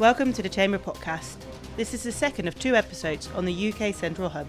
[0.00, 1.36] Welcome to the Chamber podcast.
[1.76, 4.46] This is the second of two episodes on the UK Central Hub,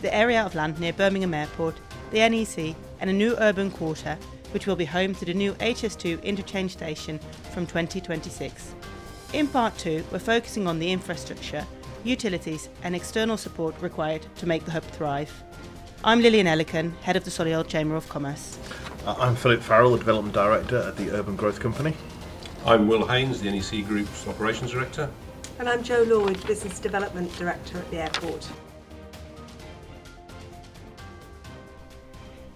[0.00, 1.74] the area of land near Birmingham Airport,
[2.12, 4.16] the NEC, and a new urban quarter,
[4.52, 7.18] which will be home to the new HS2 interchange station
[7.52, 8.74] from 2026.
[9.34, 11.66] In part two, we're focusing on the infrastructure,
[12.02, 15.44] utilities, and external support required to make the hub thrive.
[16.04, 18.58] I'm Lillian Ellican, head of the Solihull Chamber of Commerce.
[19.04, 21.94] Uh, I'm Philip Farrell, the Development Director at the Urban Growth Company.
[22.66, 25.08] I'm Will Haynes, the NEC Group's Operations Director.
[25.60, 28.48] And I'm Joe Lloyd, Business Development Director at the airport.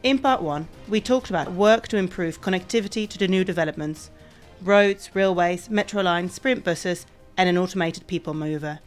[0.03, 4.11] In part one, we talked about work to improve connectivity to the new developments
[4.61, 7.07] roads, railways, metro lines, sprint buses,
[7.37, 8.81] and an automated people mover.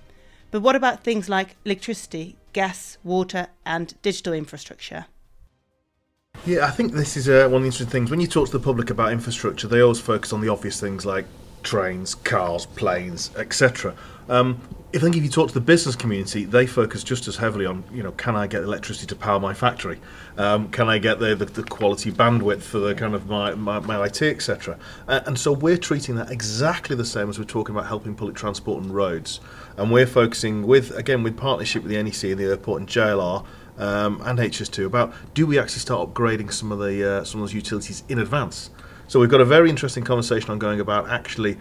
[0.51, 5.05] But what about things like electricity, gas, water, and digital infrastructure?
[6.45, 8.11] Yeah, I think this is uh, one of the interesting things.
[8.11, 11.05] When you talk to the public about infrastructure, they always focus on the obvious things
[11.05, 11.25] like
[11.63, 13.95] trains, cars, planes, etc.
[14.27, 14.59] Um,
[14.93, 17.85] I think if you talk to the business community, they focus just as heavily on,
[17.93, 19.99] you know, can I get electricity to power my factory?
[20.37, 23.79] Um, can I get the, the, the, quality bandwidth for the kind of my, my,
[23.79, 24.77] my IT, etc.
[25.07, 28.35] Uh, and so we're treating that exactly the same as we're talking about helping public
[28.35, 29.39] transport and roads.
[29.77, 33.45] And we're focusing with, again, with partnership with the NEC and the airport and JLR,
[33.77, 37.47] um, and HS2 about do we actually start upgrading some of the uh, some of
[37.47, 38.69] those utilities in advance.
[39.07, 41.57] So we've got a very interesting conversation ongoing about actually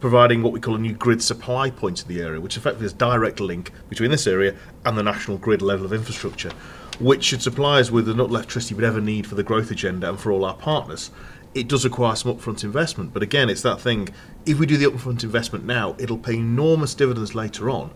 [0.00, 2.92] providing what we call a new grid supply point to the area, which effectively is
[2.92, 4.56] direct link between this area
[4.86, 6.50] and the national grid level of infrastructure,
[6.98, 10.18] which should supply us with enough electricity we'd ever need for the growth agenda and
[10.18, 11.10] for all our partners.
[11.52, 14.08] It does require some upfront investment, but again, it's that thing.
[14.46, 17.90] If we do the upfront investment now, it'll pay enormous dividends later on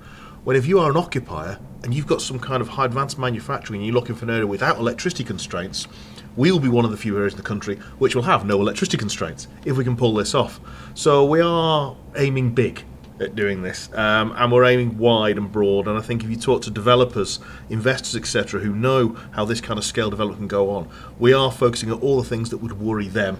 [0.45, 3.81] when if you are an occupier and you've got some kind of high advanced manufacturing
[3.81, 5.89] and you're looking for an area without electricity constraints,
[6.36, 8.98] we'll be one of the few areas in the country which will have no electricity
[8.98, 10.61] constraints if we can pull this off.
[10.95, 12.85] So we are aiming big
[13.20, 15.86] at doing this, um, and we're aiming wide and broad.
[15.86, 17.39] And I think if you talk to developers,
[17.70, 21.52] investors, etc., who know how this kind of scale development can go on, we are
[21.52, 23.39] focusing on all the things that would worry them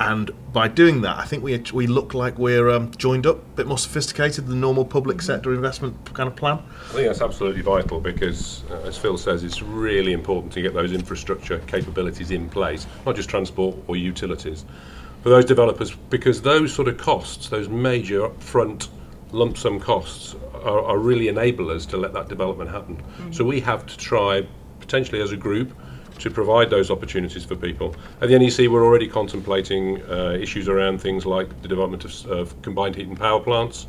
[0.00, 3.56] and by doing that, I think we we look like we're um, joined up, a
[3.56, 5.26] bit more sophisticated than the normal public mm-hmm.
[5.26, 6.58] sector investment kind of plan.
[6.88, 10.72] I think that's absolutely vital because, uh, as Phil says, it's really important to get
[10.72, 14.64] those infrastructure capabilities in place, not just transport or utilities,
[15.22, 18.88] for those developers, because those sort of costs, those major upfront
[19.32, 20.34] lump sum costs,
[20.64, 22.96] are, are really enablers to let that development happen.
[22.96, 23.32] Mm-hmm.
[23.32, 24.46] So we have to try,
[24.80, 25.72] potentially as a group,
[26.20, 27.94] to provide those opportunities for people.
[28.20, 32.62] At the NEC, we're already contemplating uh, issues around things like the development of, of
[32.62, 33.86] combined heat and power plants.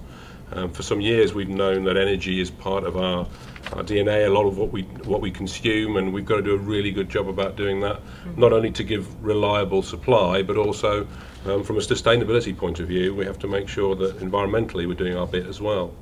[0.53, 3.25] Um, for some years, we've known that energy is part of our,
[3.72, 6.53] our, DNA, a lot of what we what we consume, and we've got to do
[6.53, 7.97] a really good job about doing that.
[7.97, 8.41] Mm-hmm.
[8.41, 11.08] Not only to give reliable supply, but also
[11.46, 14.94] um, from a sustainability point of view, we have to make sure that environmentally we're
[14.94, 15.94] doing our bit as well.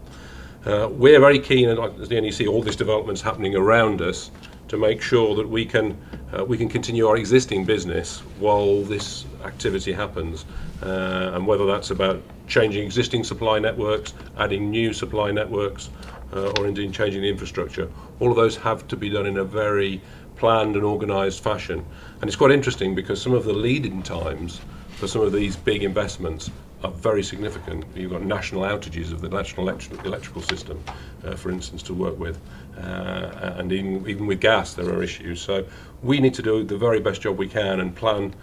[0.66, 4.30] Uh, we're very keen, as the NEC, all this development's happening around us,
[4.70, 5.98] to make sure that we can
[6.32, 10.46] uh, we can continue our existing business while this activity happens,
[10.84, 15.90] uh, and whether that's about changing existing supply networks, adding new supply networks,
[16.34, 17.90] uh, or indeed changing the infrastructure.
[18.20, 20.02] All of those have to be done in a very
[20.36, 21.86] planned and organised fashion.
[22.22, 25.84] And it's quite interesting because some of the lead-in times for some of these big
[25.84, 26.50] investments
[26.84, 27.86] are very significant.
[27.96, 30.82] You've got national outages of the national electric, electrical system,
[31.26, 32.40] uh, for instance, to work with.
[32.78, 35.42] Uh, and even, even with gas, there are issues.
[35.42, 35.66] So
[36.02, 38.34] we need to do the very best job we can and plan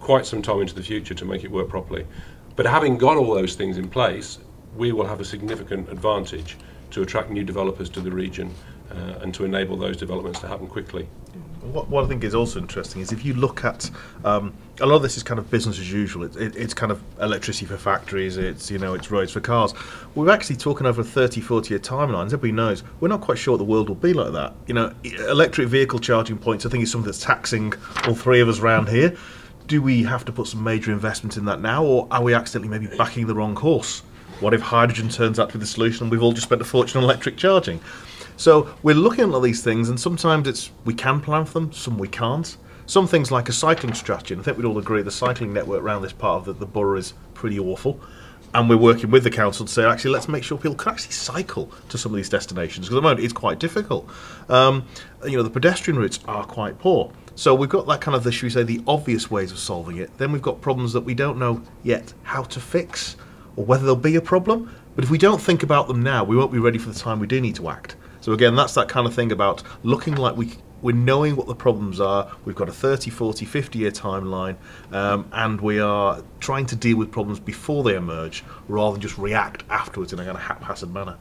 [0.00, 2.06] quite some time into the future to make it work properly.
[2.56, 4.38] But having got all those things in place,
[4.76, 6.56] we will have a significant advantage
[6.90, 8.52] to attract new developers to the region
[8.90, 11.08] uh, and to enable those developments to happen quickly.
[11.60, 13.90] What, what I think is also interesting is if you look at
[14.24, 16.24] um, a lot of this is kind of business as usual.
[16.24, 18.36] It, it, it's kind of electricity for factories.
[18.36, 19.72] It's you know it's roads for cars.
[20.14, 22.26] We're actually talking over 30, 40 year timelines.
[22.26, 24.54] Everybody knows we're not quite sure what the world will be like that.
[24.66, 24.92] You know,
[25.28, 26.66] electric vehicle charging points.
[26.66, 27.74] I think is something that's taxing
[28.06, 29.16] all three of us around here.
[29.66, 32.68] Do we have to put some major investment in that now, or are we accidentally
[32.68, 34.02] maybe backing the wrong horse?
[34.40, 36.64] What if hydrogen turns out to be the solution and we've all just spent a
[36.64, 37.80] fortune on electric charging?
[38.36, 41.72] So we're looking at all these things, and sometimes it's we can plan for them,
[41.72, 42.56] some we can't.
[42.84, 45.82] Some things like a cycling strategy, and I think we'd all agree the cycling network
[45.82, 47.98] around this part of the, the borough is pretty awful.
[48.54, 51.12] And we're working with the council to say, actually, let's make sure people can actually
[51.12, 54.08] cycle to some of these destinations because at the moment it's quite difficult.
[54.48, 54.86] Um,
[55.24, 57.10] you know, the pedestrian routes are quite poor.
[57.34, 59.96] So we've got that kind of, the, should we say, the obvious ways of solving
[59.96, 60.16] it.
[60.16, 63.16] Then we've got problems that we don't know yet how to fix
[63.56, 64.74] or whether there'll be a problem.
[64.94, 67.20] But if we don't think about them now, we won't be ready for the time
[67.20, 67.96] we do need to act.
[68.20, 71.54] So again, that's that kind of thing about looking like we we're knowing what the
[71.54, 72.30] problems are.
[72.44, 74.56] We've got a 30, 40, 50 year timeline,
[74.92, 79.16] um, and we are trying to deal with problems before they emerge rather than just
[79.16, 81.16] react afterwards in a kind of haphazard manner.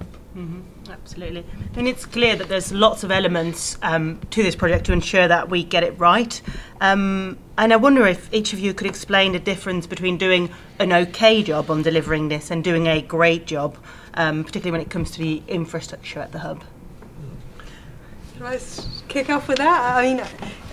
[0.90, 1.46] Absolutely.
[1.76, 5.50] And it's clear that there's lots of elements um, to this project to ensure that
[5.50, 6.42] we get it right.
[6.82, 10.50] Um, and I wonder if each of you could explain the difference between doing
[10.80, 13.78] an okay job on delivering this and doing a great job,
[14.16, 16.64] um, particularly when it comes to the infrastructure at the hub.
[18.38, 18.60] Shall I
[19.08, 19.96] kick off with that?
[19.96, 20.20] I mean,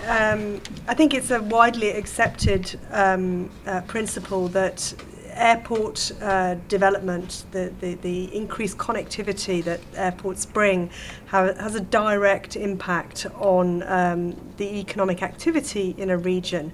[0.07, 4.93] um, I think it's a widely accepted um, uh, principle that
[5.35, 10.89] airport uh, development, the, the, the increased connectivity that airports bring,
[11.27, 16.71] ha- has a direct impact on um, the economic activity in a region.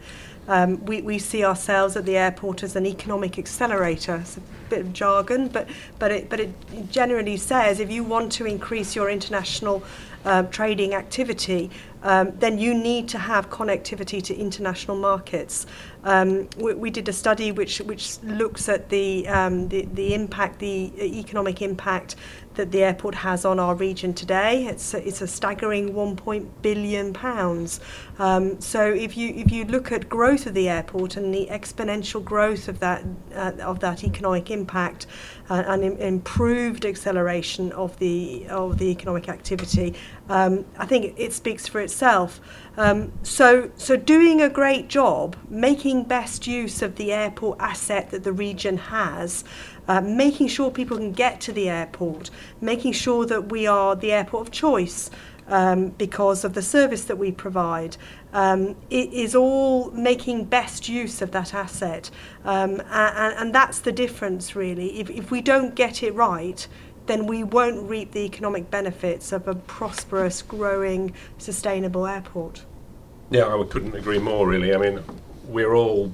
[0.48, 4.16] Um, we, we see ourselves at the airport as an economic accelerator.
[4.16, 5.68] It's a bit of jargon, but,
[6.00, 6.52] but, it, but it
[6.90, 9.84] generally says if you want to increase your international
[10.26, 11.70] um, trading activity,
[12.04, 15.66] um, then you need to have connectivity to international markets.
[16.04, 20.60] Um, we, we did a study which, which looks at the, um, the, the impact,
[20.60, 22.16] the economic impact
[22.60, 24.66] that the airport has on our region today.
[24.66, 26.52] It's a, it's a staggering 1.
[26.62, 27.80] billion pounds.
[28.18, 32.22] Um, so if you if you look at growth of the airport and the exponential
[32.24, 35.08] growth of that uh, of that economic impact
[35.50, 39.96] uh, and im- improved acceleration of the of the economic activity,
[40.30, 42.40] um, I think it speaks for itself.
[42.78, 48.24] Um, so so doing a great job, making best use of the airport asset that
[48.24, 49.44] the region has.
[49.88, 52.30] Uh, making sure people can get to the airport,
[52.62, 55.10] making sure that we are the airport of choice
[55.50, 57.98] um, because of the service that we provide.
[58.32, 62.12] Um, it is all making best use of that asset.
[62.46, 65.00] Um, and, and that's the difference, really.
[65.00, 66.68] If, if we don't get it right,
[67.10, 72.64] then we won't reap the economic benefits of a prosperous, growing, sustainable airport.
[73.32, 74.76] Yeah, I couldn't agree more, really.
[74.76, 75.04] I mean,
[75.46, 76.14] we're all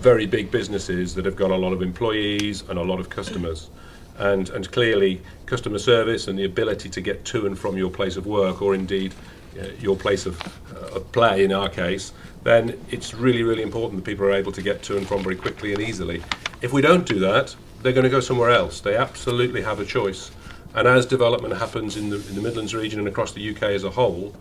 [0.00, 3.70] very big businesses that have got a lot of employees and a lot of customers.
[4.18, 8.16] And, and clearly, customer service and the ability to get to and from your place
[8.16, 9.14] of work, or indeed
[9.60, 10.40] uh, your place of,
[10.72, 12.12] uh, of play in our case,
[12.44, 15.36] then it's really, really important that people are able to get to and from very
[15.36, 16.22] quickly and easily.
[16.62, 18.80] If we don't do that, they're going to go somewhere else.
[18.80, 20.30] They absolutely have a choice.
[20.74, 23.84] And as development happens in the, in the Midlands region and across the UK as
[23.84, 24.34] a whole,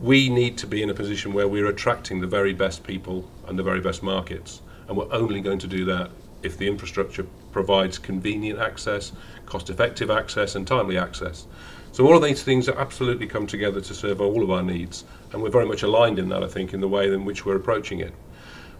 [0.00, 3.58] we need to be in a position where we're attracting the very best people and
[3.58, 4.60] the very best markets.
[4.88, 6.10] And we're only going to do that
[6.42, 9.12] if the infrastructure provides convenient access,
[9.46, 11.46] cost effective access, and timely access.
[11.92, 15.04] So, all of these things absolutely come together to serve all of our needs.
[15.32, 17.56] And we're very much aligned in that, I think, in the way in which we're
[17.56, 18.12] approaching it.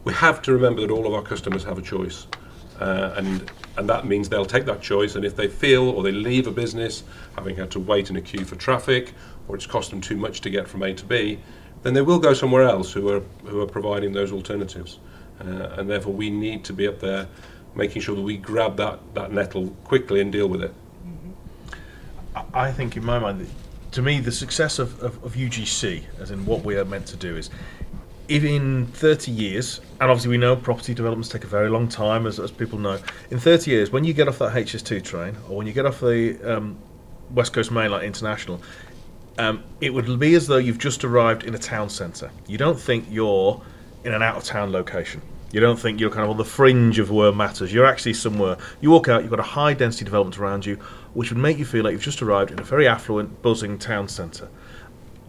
[0.04, 2.26] We have to remember that all of our customers have a choice.
[2.80, 5.14] Uh, and and that means they'll take that choice.
[5.16, 8.20] And if they feel or they leave a business having had to wait in a
[8.22, 9.12] queue for traffic,
[9.48, 11.38] or it's cost them too much to get from A to B,
[11.82, 14.98] then they will go somewhere else who are who are providing those alternatives.
[15.40, 17.26] Uh, and therefore, we need to be up there,
[17.74, 20.74] making sure that we grab that that nettle quickly and deal with it.
[22.34, 23.46] I- I think, in my mind,
[23.92, 27.16] to me, the success of, of, of UGC, as in what we are meant to
[27.16, 27.50] do, is
[28.28, 32.26] if in 30 years, and obviously we know property developments take a very long time,
[32.26, 32.98] as, as people know,
[33.30, 36.00] in 30 years, when you get off that HS2 train, or when you get off
[36.00, 36.76] the um,
[37.30, 38.60] West Coast Main Line International,
[39.38, 42.30] um, it would be as though you've just arrived in a town centre.
[42.46, 43.60] You don't think you're
[44.04, 45.20] in an out of town location.
[45.52, 47.72] You don't think you're kind of on the fringe of where matters.
[47.72, 48.56] You're actually somewhere.
[48.80, 50.76] You walk out, you've got a high density development around you,
[51.14, 54.08] which would make you feel like you've just arrived in a very affluent, buzzing town
[54.08, 54.48] centre.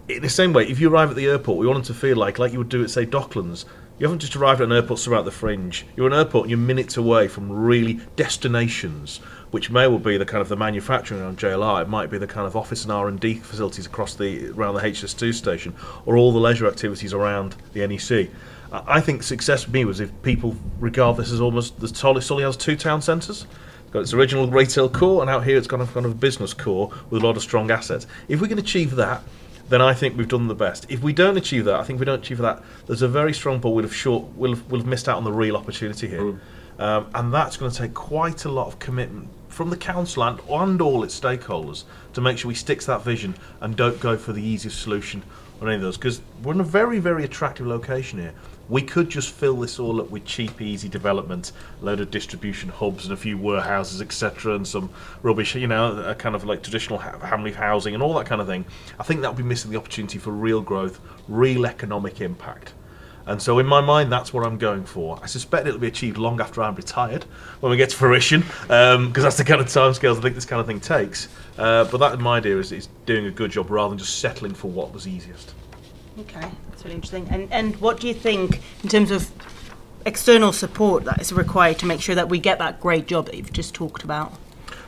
[0.08, 2.16] In the same way, if you arrive at the airport, we want them to feel
[2.16, 3.66] like, like you would do at, say, Docklands.
[4.00, 5.86] You haven't just arrived at an airport somewhere at the fringe.
[5.98, 9.18] You're an airport and you're minutes away from really destinations,
[9.52, 11.82] which may well be the kind of the manufacturing on JLR.
[11.82, 14.76] It might be the kind of office and R and D facilities across the around
[14.76, 18.30] the HS2 station, or all the leisure activities around the NEC.
[18.72, 22.44] I think success for me was if people regard this as almost the Solly, Solly
[22.44, 23.46] has two town centres.
[23.84, 26.54] It's got its original retail core, and out here it's got a kind of business
[26.54, 28.06] core with a lot of strong assets.
[28.28, 29.24] If we can achieve that,
[29.70, 30.86] then I think we've done the best.
[30.90, 33.34] If we don't achieve that, I think if we don't achieve that, there's a very
[33.34, 33.74] strong pull.
[33.74, 36.40] We'll have short, we'll have, we'll have missed out on the real opportunity here,
[36.80, 40.40] um, and that's going to take quite a lot of commitment from the council and,
[40.50, 41.84] and all its stakeholders
[42.14, 45.24] to make sure we stick to that vision and don't go for the easiest solution
[45.62, 45.98] on any of those.
[45.98, 48.34] Because we're in a very, very attractive location here.
[48.70, 52.68] We could just fill this all up with cheap, easy development, a load of distribution
[52.68, 54.90] hubs and a few warehouses, etc., and some
[55.22, 58.48] rubbish, you know, a kind of like traditional family housing and all that kind of
[58.48, 58.66] thing.
[59.00, 61.00] I think that would be missing the opportunity for real growth,
[61.30, 62.74] real economic impact.
[63.28, 65.20] And so, in my mind, that's what I'm going for.
[65.22, 67.26] I suspect it'll be achieved long after I'm retired,
[67.60, 70.62] when we get to fruition, because that's the kind of timescales I think this kind
[70.62, 71.28] of thing takes.
[71.58, 74.20] Uh, but that, in my idea, is, is doing a good job rather than just
[74.20, 75.54] settling for what was easiest.
[76.20, 77.28] Okay, that's really interesting.
[77.30, 79.30] And and what do you think in terms of
[80.06, 83.36] external support that is required to make sure that we get that great job that
[83.36, 84.34] you've just talked about?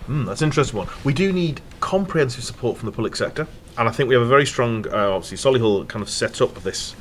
[0.08, 0.88] Mm, that's an interesting one.
[1.03, 4.27] We do need comprehensive support from the public sector, and I think we have a
[4.27, 6.96] very strong, uh, obviously, Solihull kind of set up this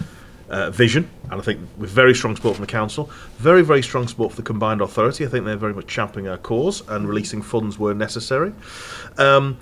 [0.51, 4.09] uh, vision, and I think with very strong support from the council, very very strong
[4.09, 5.25] support for the combined authority.
[5.25, 8.53] I think they're very much championing our cause and releasing funds where necessary.
[9.17, 9.59] Um,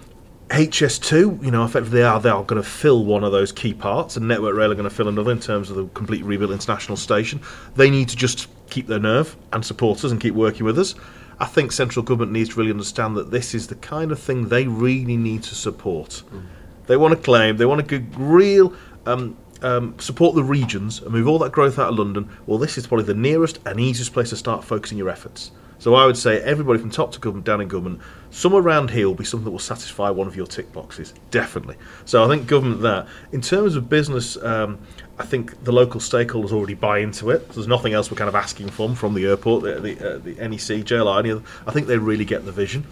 [0.48, 3.74] HS2, you know, effectively they are they are going to fill one of those key
[3.74, 6.52] parts, and Network Rail are going to fill another in terms of the complete rebuilt
[6.52, 7.40] international station.
[7.74, 10.94] They need to just keep their nerve and support us and keep working with us.
[11.38, 14.48] I think central government needs to really understand that this is the kind of thing
[14.48, 16.22] they really need to support.
[16.32, 16.44] Mm.
[16.86, 18.72] They want to claim, they want to real
[19.04, 22.28] um, um, support the regions and move all that growth out of London.
[22.46, 25.50] Well, this is probably the nearest and easiest place to start focusing your efforts.
[25.78, 29.06] So I would say everybody from top to government, down in government, somewhere around here
[29.06, 31.76] will be something that will satisfy one of your tick boxes, definitely.
[32.06, 33.06] So I think government that.
[33.32, 34.78] In terms of business, um,
[35.18, 37.46] I think the local stakeholders already buy into it.
[37.48, 40.18] So there's nothing else we're kind of asking from from the airport, the, the, uh,
[40.18, 41.42] the NEC, JLR, any other.
[41.66, 42.86] I think they really get the vision.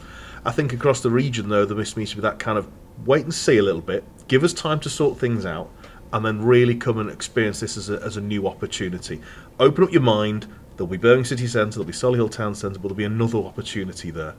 [0.45, 2.69] I think across the region, though, there must needs to be that kind of
[3.07, 5.71] wait and see a little bit, give us time to sort things out,
[6.15, 9.21] and then really come and experience this as a, as a new opportunity.
[9.61, 12.89] Open up your mind, There'll be Birmingham City Centre, there'll be Solihull Town Centre, but
[12.89, 14.35] there'll be another opportunity there.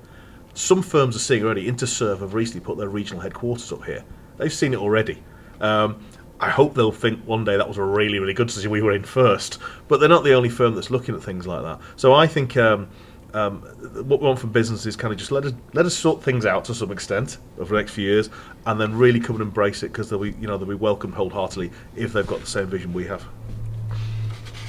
[0.53, 1.67] Some firms are seeing already.
[1.67, 4.03] Interserve have recently put their regional headquarters up here.
[4.37, 5.23] They've seen it already.
[5.61, 6.03] Um,
[6.39, 8.69] I hope they'll think one day that was a really, really good decision.
[8.69, 11.63] We were in first, but they're not the only firm that's looking at things like
[11.63, 11.79] that.
[11.95, 12.89] So I think um,
[13.35, 13.61] um,
[14.07, 16.45] what we want from business is kind of just let us let us sort things
[16.45, 18.29] out to some extent over the next few years,
[18.65, 21.13] and then really come and embrace it because they'll be you know they'll be welcomed
[21.13, 23.25] wholeheartedly if they've got the same vision we have.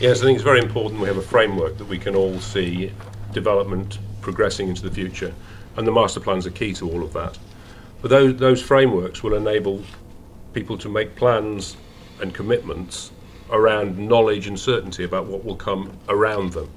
[0.00, 2.92] Yes, I think it's very important we have a framework that we can all see
[3.32, 5.32] development progressing into the future,
[5.76, 7.38] and the master plans are key to all of that.
[8.02, 9.82] But those, those frameworks will enable
[10.52, 11.76] people to make plans
[12.20, 13.12] and commitments
[13.50, 16.68] around knowledge and certainty about what will come around them.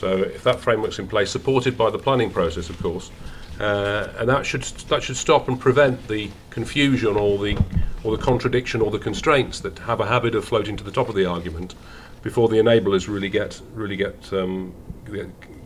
[0.00, 3.10] So if that framework's in place, supported by the planning process, of course,
[3.60, 7.62] uh, and that should that should stop and prevent the confusion or the
[8.02, 11.10] or the contradiction or the constraints that have a habit of floating to the top
[11.10, 11.74] of the argument
[12.22, 14.72] before the enablers really get really get um,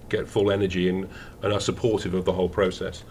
[0.08, 1.08] get full energy and,
[1.42, 3.04] and are supportive of the whole process.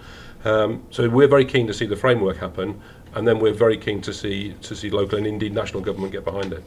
[0.44, 2.82] Um, so we're very keen to see the framework happen,
[3.15, 6.25] and then we're very keen to see to see local and indeed national government get
[6.25, 6.63] behind it.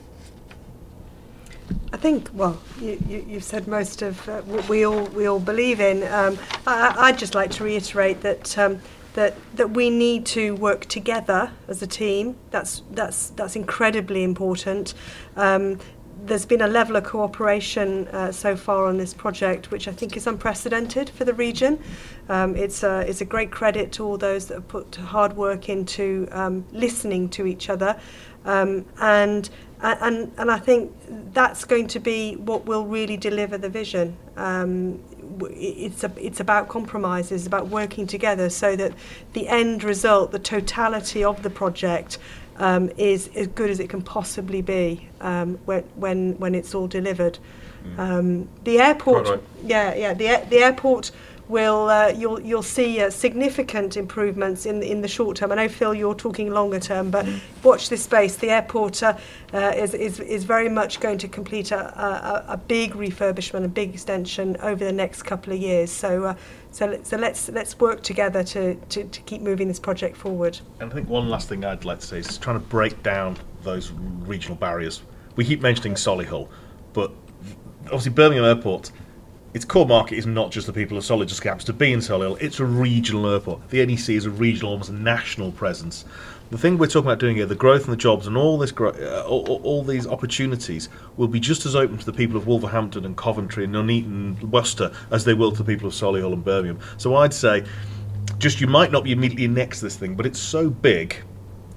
[1.97, 5.41] I think, well, you, you, have said most of uh, what we all we all
[5.41, 6.03] believe in.
[6.03, 8.83] Um, I, would just like to reiterate that um,
[9.15, 12.37] that that we need to work together as a team.
[12.50, 14.93] That's that's that's incredibly important.
[15.37, 15.79] Um,
[16.26, 20.19] there's been a level of cooperation uh, so far on this project, which I think
[20.19, 21.83] is unprecedented for the region.
[22.29, 25.69] Um, it's, a, it's a great credit to all those that have put hard work
[25.69, 28.00] into um, listening to each other.
[28.47, 29.50] Um, and,
[29.83, 30.93] and, and I think
[31.35, 34.17] that's going to be what will really deliver the vision.
[34.37, 35.03] Um,
[35.50, 38.93] it's, a, it's about compromises, about working together so that
[39.35, 42.19] the end result, the totality of the project,
[42.59, 46.87] um, is as good as it can possibly be um, when, when when it's all
[46.87, 47.38] delivered.
[47.85, 47.99] Mm.
[47.99, 49.43] Um, the airport, right.
[49.65, 51.11] yeah, yeah, the the airport
[51.49, 55.53] will uh, you'll you'll see uh, significant improvements in in the short term.
[55.53, 57.26] I know Phil, you're talking longer term, but
[57.62, 58.37] watch this space.
[58.37, 59.17] The airport uh,
[59.53, 63.69] uh, is, is is very much going to complete a, a, a big refurbishment, a
[63.69, 65.91] big extension over the next couple of years.
[65.91, 66.25] So.
[66.25, 66.35] Uh,
[66.73, 70.59] so, so let's let's work together to, to, to keep moving this project forward.
[70.79, 73.38] And I think one last thing I'd like to say is trying to break down
[73.62, 75.03] those regional barriers.
[75.37, 76.50] We keep mentioning Solihull,
[76.93, 77.12] but
[77.87, 78.93] obviously Birmingham Airport
[79.55, 82.00] its core market is not just the people of Solihull just happens to be in
[82.00, 83.69] Solihull, it's a regional airport.
[83.71, 86.05] The NEC is a regional, almost national presence.
[86.50, 88.73] The thing we're talking about doing here, the growth and the jobs and all this,
[88.79, 93.05] uh, all, all, these opportunities, will be just as open to the people of Wolverhampton
[93.05, 96.45] and Coventry and Nuneaton, and Worcester, as they will to the people of Solihull and
[96.45, 96.79] Birmingham.
[96.99, 97.65] So I'd say,
[98.38, 101.17] just you might not be immediately next to this thing, but it's so big.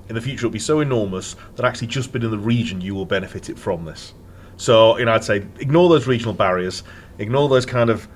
[0.09, 2.93] In the future, it'll be so enormous that actually just being in the region, you
[2.93, 4.13] will benefit it from this.
[4.57, 6.83] So, you know, I'd say ignore those regional barriers
[7.19, 8.07] Ignore those kind of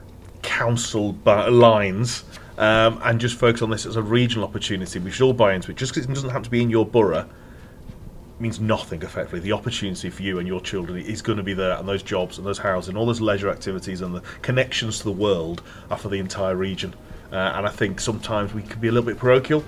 [0.42, 2.24] council lines
[2.58, 5.00] um, and just focus on this as a regional opportunity.
[5.00, 5.78] We should all buy into it.
[5.78, 7.30] Just because it doesn't have to be in your borough
[8.40, 9.40] means nothing effectively.
[9.40, 12.38] The opportunity for you and your children is going to be there, and those jobs
[12.38, 15.98] and those houses and all those leisure activities and the connections to the world are
[15.98, 16.94] for the entire region.
[17.32, 19.64] Uh, and I think sometimes we can be a little bit parochial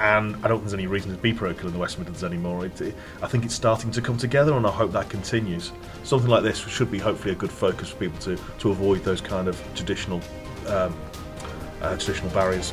[0.00, 2.66] and I don't think there's any reason to be parochial in the West Midlands anymore.
[2.66, 5.72] It, I think it's starting to come together, and I hope that continues.
[6.04, 9.20] Something like this should be hopefully a good focus for people to, to avoid those
[9.20, 10.20] kind of traditional
[10.66, 10.94] um,
[11.82, 12.72] uh, traditional barriers.